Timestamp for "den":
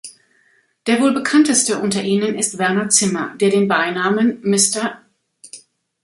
3.51-3.67